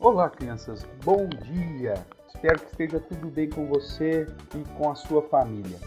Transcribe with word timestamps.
Olá, 0.00 0.30
crianças, 0.30 0.82
bom 1.04 1.28
dia! 1.28 1.92
Espero 2.26 2.58
que 2.58 2.70
esteja 2.70 2.98
tudo 3.00 3.28
bem 3.28 3.50
com 3.50 3.66
você 3.66 4.26
e 4.56 4.78
com 4.78 4.90
a 4.90 4.94
sua 4.94 5.20
família. 5.20 5.78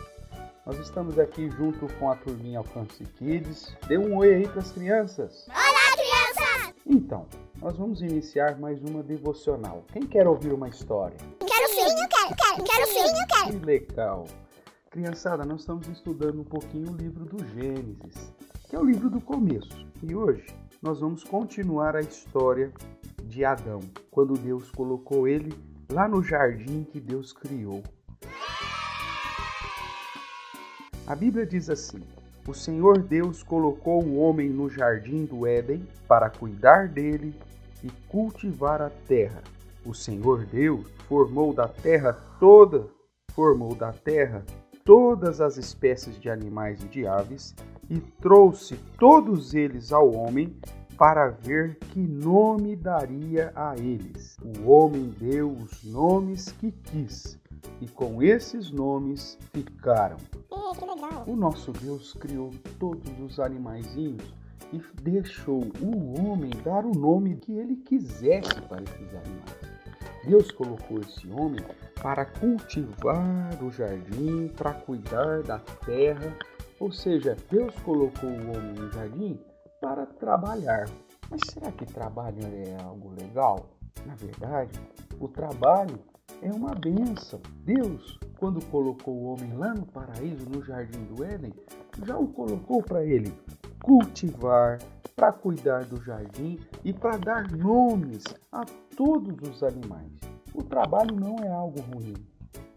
Nós 0.68 0.78
estamos 0.78 1.18
aqui 1.18 1.50
junto 1.50 1.92
com 1.96 2.12
a 2.12 2.16
turminha 2.16 2.60
Alcance 2.60 3.04
Kids. 3.18 3.76
Dê 3.88 3.98
um 3.98 4.16
oi 4.18 4.36
aí 4.36 4.48
para 4.48 4.60
as 4.60 4.72
crianças! 4.72 5.48
Olá, 5.48 5.94
crianças! 5.94 6.76
Então, 6.86 7.26
nós 7.60 7.76
vamos 7.76 8.04
iniciar 8.04 8.60
mais 8.60 8.84
uma 8.84 9.02
devocional. 9.02 9.84
Quem 9.92 10.04
quer 10.04 10.28
ouvir 10.28 10.54
uma 10.54 10.70
história? 10.70 11.18
Quero 11.40 11.70
sim, 11.70 11.82
eu 11.82 12.08
quero, 12.08 12.36
quero, 12.36 12.64
quero 12.64 12.88
sim, 12.88 13.00
eu 13.00 13.28
quero. 13.28 13.60
Que 13.60 13.66
legal! 13.66 14.28
Criançada, 14.92 15.44
nós 15.44 15.62
estamos 15.62 15.88
estudando 15.88 16.40
um 16.40 16.46
pouquinho 16.46 16.92
o 16.92 16.96
livro 16.96 17.26
do 17.26 17.44
Gênesis, 17.48 18.32
que 18.70 18.76
é 18.76 18.80
o 18.80 18.86
livro 18.86 19.10
do 19.10 19.20
começo. 19.20 19.88
E 20.04 20.14
hoje 20.14 20.46
nós 20.84 21.00
vamos 21.00 21.24
continuar 21.24 21.96
a 21.96 22.02
história 22.02 22.72
de 23.34 23.44
Adão, 23.44 23.80
quando 24.12 24.36
Deus 24.36 24.70
colocou 24.70 25.28
ele 25.28 25.52
lá 25.92 26.08
no 26.08 26.24
jardim 26.24 26.84
que 26.84 27.00
Deus 27.00 27.34
criou. 27.34 27.82
A 31.08 31.16
Bíblia 31.16 31.46
diz 31.46 31.70
assim: 31.70 32.02
O 32.48 32.54
Senhor 32.54 33.02
Deus 33.02 33.42
colocou 33.42 34.04
o 34.04 34.18
homem 34.20 34.50
no 34.50 34.70
jardim 34.70 35.26
do 35.26 35.48
Éden 35.48 35.86
para 36.08 36.30
cuidar 36.30 36.88
dele 36.88 37.34
e 37.84 37.90
cultivar 38.08 38.82
a 38.82 38.90
terra. 38.90 39.42
O 39.84 39.94
Senhor 39.94 40.46
Deus 40.46 40.88
formou 41.10 41.54
da 41.54 41.68
terra 41.68 42.14
toda, 42.40 42.88
formou 43.32 43.76
da 43.76 43.92
terra 43.92 44.46
todas 44.86 45.42
as 45.42 45.58
espécies 45.58 46.20
de 46.20 46.30
animais 46.30 46.84
e 46.84 46.88
de 46.88 47.08
aves 47.08 47.56
e 47.90 48.00
trouxe 48.22 48.78
todos 48.98 49.54
eles 49.54 49.92
ao 49.92 50.14
homem 50.14 50.56
para 50.98 51.30
ver 51.30 51.76
que 51.76 52.00
nome 52.00 52.76
daria 52.76 53.52
a 53.56 53.76
eles. 53.78 54.38
O 54.42 54.70
homem 54.70 55.10
deu 55.20 55.52
os 55.52 55.84
nomes 55.84 56.52
que 56.52 56.72
quis, 56.72 57.40
e 57.82 57.88
com 57.88 58.22
esses 58.22 58.72
nomes 58.72 59.38
ficaram. 59.52 60.18
É. 60.32 61.30
O 61.30 61.36
nosso 61.36 61.72
Deus 61.72 62.14
criou 62.14 62.52
todos 62.80 63.12
os 63.20 63.40
animaizinhos 63.40 64.34
e 64.72 64.82
deixou 65.02 65.62
o 65.82 66.22
homem 66.22 66.52
dar 66.64 66.86
o 66.86 66.92
nome 66.92 67.36
que 67.36 67.54
ele 67.54 67.76
quisesse 67.78 68.62
para 68.68 68.84
esses 68.84 69.10
animais. 69.10 69.74
Deus 70.26 70.52
colocou 70.52 71.00
esse 71.02 71.30
homem 71.30 71.64
para 72.02 72.26
cultivar 72.26 73.62
o 73.62 73.72
jardim, 73.72 74.48
para 74.56 74.74
cuidar 74.74 75.44
da 75.44 75.60
terra, 75.86 76.36
ou 76.80 76.92
seja, 76.92 77.36
Deus 77.52 77.76
colocou 77.84 78.30
o 78.30 78.52
homem 78.52 78.74
no 78.74 78.92
jardim 78.92 79.40
para 79.84 80.06
trabalhar. 80.06 80.90
Mas 81.30 81.42
será 81.52 81.70
que 81.74 81.86
trabalho 81.86 82.40
é 82.46 82.82
algo 82.82 83.10
legal? 83.10 83.66
Na 84.06 84.16
verdade, 84.16 84.80
o 85.20 85.28
trabalho 85.28 86.00
é 86.42 86.50
uma 86.54 86.74
benção. 86.74 87.42
Deus, 87.66 88.18
quando 88.40 88.66
colocou 88.68 89.14
o 89.14 89.26
homem 89.26 89.52
lá 89.58 89.74
no 89.74 89.86
paraíso, 89.86 90.50
no 90.50 90.64
jardim 90.64 91.04
do 91.04 91.22
Éden, 91.22 91.54
já 92.06 92.18
o 92.18 92.28
colocou 92.28 92.82
para 92.82 93.04
ele 93.04 93.38
cultivar, 93.84 94.80
para 95.18 95.34
cuidar 95.34 95.84
do 95.84 96.02
jardim 96.02 96.58
e 96.86 96.94
para 96.94 97.18
dar 97.18 97.52
nomes 97.52 98.24
a 98.54 98.64
todos 98.96 99.50
os 99.50 99.64
animais. 99.64 100.14
O 100.54 100.64
trabalho 100.64 101.14
não 101.14 101.36
é 101.44 101.50
algo 101.50 101.82
ruim. 101.82 102.16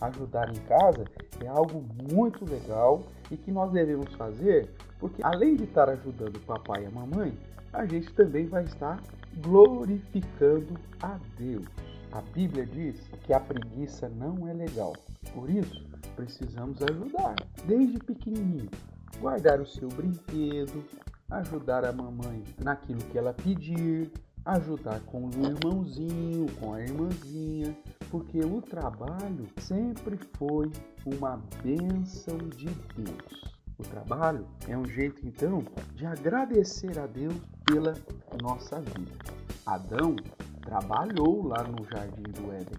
Ajudar 0.00 0.50
em 0.50 0.60
casa 0.66 1.04
é 1.42 1.48
algo 1.48 1.84
muito 2.12 2.44
legal 2.44 3.02
e 3.30 3.36
que 3.36 3.50
nós 3.50 3.72
devemos 3.72 4.12
fazer 4.14 4.68
porque 4.98 5.22
além 5.22 5.56
de 5.56 5.64
estar 5.64 5.88
ajudando 5.88 6.36
o 6.36 6.40
papai 6.40 6.84
e 6.84 6.86
a 6.86 6.90
mamãe, 6.90 7.36
a 7.72 7.84
gente 7.84 8.12
também 8.14 8.46
vai 8.46 8.64
estar 8.64 9.02
glorificando 9.42 10.74
a 11.02 11.18
Deus. 11.38 11.66
A 12.12 12.22
Bíblia 12.22 12.64
diz 12.64 12.96
que 13.24 13.32
a 13.32 13.40
preguiça 13.40 14.08
não 14.08 14.48
é 14.48 14.54
legal. 14.54 14.94
Por 15.34 15.50
isso, 15.50 15.84
precisamos 16.14 16.80
ajudar, 16.82 17.34
desde 17.66 17.98
pequenininho. 17.98 18.70
Guardar 19.20 19.60
o 19.60 19.66
seu 19.66 19.88
brinquedo, 19.88 20.84
ajudar 21.30 21.84
a 21.84 21.92
mamãe 21.92 22.42
naquilo 22.62 23.00
que 23.10 23.18
ela 23.18 23.34
pedir, 23.34 24.10
ajudar 24.44 25.00
com 25.00 25.26
o 25.26 25.30
irmãozinho, 25.44 26.46
com 26.58 26.72
a 26.72 26.80
irmãzinha, 26.80 26.95
porque 28.16 28.40
o 28.40 28.62
trabalho 28.62 29.46
sempre 29.58 30.18
foi 30.38 30.72
uma 31.04 31.38
bênção 31.62 32.38
de 32.56 32.70
Deus. 32.96 33.54
O 33.78 33.82
trabalho 33.82 34.46
é 34.66 34.74
um 34.74 34.86
jeito 34.86 35.20
então 35.26 35.62
de 35.94 36.06
agradecer 36.06 36.98
a 36.98 37.06
Deus 37.06 37.34
pela 37.66 37.92
nossa 38.40 38.80
vida. 38.80 39.12
Adão 39.66 40.16
trabalhou 40.62 41.46
lá 41.46 41.62
no 41.64 41.84
jardim 41.84 42.22
do 42.22 42.50
Éden 42.52 42.78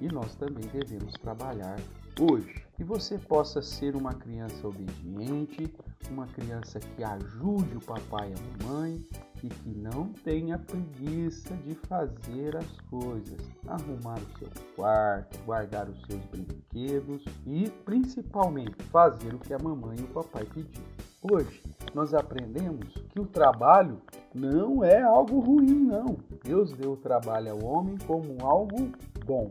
e 0.00 0.08
nós 0.08 0.34
também 0.36 0.66
devemos 0.72 1.12
trabalhar 1.20 1.78
hoje. 2.18 2.64
Que 2.74 2.82
você 2.82 3.18
possa 3.18 3.60
ser 3.60 3.94
uma 3.94 4.14
criança 4.14 4.66
obediente, 4.66 5.70
uma 6.10 6.26
criança 6.28 6.80
que 6.80 7.04
ajude 7.04 7.76
o 7.76 7.80
papai 7.84 8.30
e 8.30 8.32
a 8.32 8.66
mamãe 8.66 9.04
e 9.42 9.48
que 9.48 9.68
não 9.68 10.08
tenha 10.24 10.58
preguiça 10.58 11.54
de 11.56 11.74
fazer 11.74 12.56
as 12.56 12.80
coisas, 12.90 13.38
arrumar 13.66 14.18
o 14.18 14.38
seu 14.38 14.48
quarto, 14.74 15.38
guardar 15.44 15.88
os 15.88 16.00
seus 16.06 16.24
brinquedos 16.26 17.24
e 17.46 17.70
principalmente 17.84 18.82
fazer 18.84 19.34
o 19.34 19.38
que 19.38 19.54
a 19.54 19.58
mamãe 19.58 19.96
e 19.98 20.02
o 20.02 20.08
papai 20.08 20.44
pediram. 20.44 20.84
Hoje 21.30 21.62
nós 21.94 22.14
aprendemos 22.14 22.94
que 23.10 23.20
o 23.20 23.26
trabalho 23.26 24.00
não 24.34 24.84
é 24.84 25.02
algo 25.02 25.40
ruim, 25.40 25.74
não. 25.74 26.16
Deus 26.44 26.72
deu 26.72 26.92
o 26.92 26.96
trabalho 26.96 27.52
ao 27.52 27.64
homem 27.64 27.96
como 28.06 28.44
algo 28.46 28.92
bom. 29.24 29.50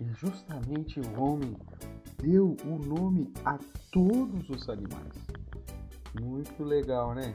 E 0.00 0.06
justamente 0.14 1.00
o 1.00 1.22
homem 1.22 1.54
deu 2.22 2.56
o 2.64 2.78
nome 2.78 3.32
a 3.44 3.58
todos 3.90 4.48
os 4.48 4.68
animais. 4.68 5.16
Muito 6.20 6.62
legal, 6.64 7.14
né? 7.14 7.34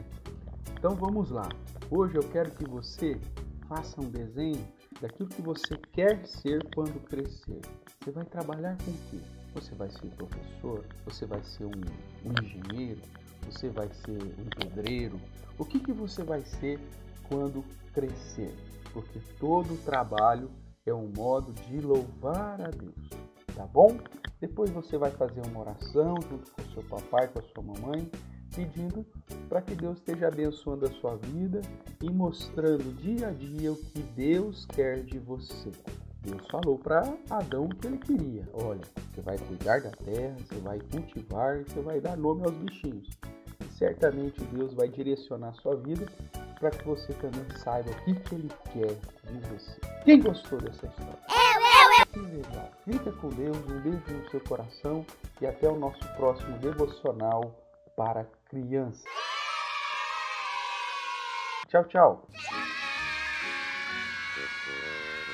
Então 0.78 0.94
vamos 0.94 1.32
lá. 1.32 1.48
Hoje 1.90 2.14
eu 2.14 2.22
quero 2.30 2.52
que 2.52 2.64
você 2.64 3.20
faça 3.68 4.00
um 4.00 4.08
desenho 4.08 4.64
daquilo 5.00 5.28
que 5.28 5.42
você 5.42 5.76
quer 5.92 6.24
ser 6.24 6.64
quando 6.72 7.04
crescer. 7.04 7.60
Você 7.98 8.12
vai 8.12 8.24
trabalhar 8.24 8.78
com 8.84 8.92
o 8.92 8.98
quê? 9.10 9.18
Você 9.54 9.74
vai 9.74 9.90
ser 9.90 10.06
professor? 10.10 10.84
Você 11.04 11.26
vai 11.26 11.42
ser 11.42 11.64
um, 11.64 11.70
um 12.24 12.32
engenheiro? 12.44 13.00
Você 13.46 13.68
vai 13.70 13.88
ser 13.92 14.22
um 14.22 14.48
pedreiro? 14.56 15.20
O 15.58 15.64
que, 15.64 15.80
que 15.80 15.92
você 15.92 16.22
vai 16.22 16.42
ser 16.42 16.78
quando 17.28 17.64
crescer? 17.92 18.54
Porque 18.92 19.18
todo 19.40 19.84
trabalho 19.84 20.48
é 20.86 20.94
um 20.94 21.08
modo 21.08 21.52
de 21.54 21.80
louvar 21.80 22.60
a 22.60 22.70
Deus, 22.70 23.10
tá 23.52 23.66
bom? 23.66 23.98
Depois 24.40 24.70
você 24.70 24.96
vai 24.96 25.10
fazer 25.10 25.44
uma 25.44 25.58
oração 25.58 26.14
junto 26.30 26.52
com 26.52 26.62
seu 26.72 26.84
papai, 26.84 27.26
com 27.26 27.40
a 27.40 27.42
sua 27.42 27.64
mamãe 27.64 28.08
pedindo 28.54 29.04
para 29.48 29.62
que 29.62 29.74
Deus 29.74 29.98
esteja 29.98 30.28
abençoando 30.28 30.86
a 30.86 30.90
sua 30.92 31.16
vida 31.16 31.60
e 32.02 32.10
mostrando 32.10 32.94
dia 32.96 33.28
a 33.28 33.32
dia 33.32 33.72
o 33.72 33.76
que 33.76 34.02
Deus 34.02 34.66
quer 34.66 35.02
de 35.02 35.18
você. 35.18 35.70
Deus 36.20 36.46
falou 36.50 36.78
para 36.78 37.14
Adão 37.30 37.66
o 37.66 37.74
que 37.74 37.86
ele 37.86 37.98
queria. 37.98 38.48
Olha, 38.52 38.80
você 39.14 39.20
vai 39.20 39.38
cuidar 39.38 39.80
da 39.80 39.90
terra, 39.90 40.36
você 40.38 40.60
vai 40.60 40.78
cultivar, 40.80 41.64
você 41.64 41.80
vai 41.80 42.00
dar 42.00 42.16
nome 42.16 42.44
aos 42.44 42.54
bichinhos. 42.56 43.08
E 43.60 43.72
certamente 43.72 44.42
Deus 44.46 44.74
vai 44.74 44.88
direcionar 44.88 45.48
a 45.48 45.54
sua 45.54 45.76
vida 45.76 46.06
para 46.58 46.70
que 46.70 46.84
você 46.84 47.12
também 47.14 47.44
saiba 47.62 47.90
o 47.90 48.04
que, 48.04 48.14
que 48.14 48.34
ele 48.34 48.50
quer 48.72 48.94
de 49.30 49.40
você. 49.48 49.80
Quem 50.04 50.20
gostou 50.20 50.60
dessa 50.60 50.86
história? 50.86 51.18
Eu, 52.14 52.22
eu, 52.28 52.40
eu. 52.40 52.92
Fica 52.92 53.12
com 53.12 53.28
Deus, 53.28 53.56
um 53.56 53.80
beijo 53.80 54.12
no 54.12 54.30
seu 54.30 54.40
coração 54.40 55.06
e 55.40 55.46
até 55.46 55.68
o 55.68 55.78
nosso 55.78 56.00
próximo 56.16 56.58
devocional 56.58 57.54
para 57.98 58.24
crianças. 58.48 59.02
Tchau, 61.68 61.84
tchau. 61.84 62.28